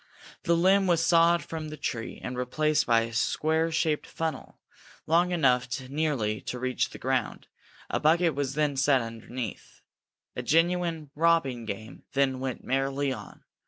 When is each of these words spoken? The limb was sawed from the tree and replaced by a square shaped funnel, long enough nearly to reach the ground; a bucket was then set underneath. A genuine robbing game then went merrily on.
The 0.45 0.57
limb 0.57 0.87
was 0.87 1.05
sawed 1.05 1.43
from 1.43 1.67
the 1.69 1.77
tree 1.77 2.19
and 2.23 2.35
replaced 2.35 2.87
by 2.87 3.01
a 3.01 3.13
square 3.13 3.71
shaped 3.71 4.07
funnel, 4.07 4.59
long 5.05 5.29
enough 5.29 5.67
nearly 5.89 6.41
to 6.41 6.57
reach 6.57 6.89
the 6.89 6.97
ground; 6.97 7.47
a 7.87 7.99
bucket 7.99 8.33
was 8.33 8.55
then 8.55 8.77
set 8.77 9.01
underneath. 9.03 9.81
A 10.35 10.41
genuine 10.41 11.11
robbing 11.13 11.65
game 11.65 12.01
then 12.13 12.39
went 12.39 12.63
merrily 12.63 13.13
on. 13.13 13.43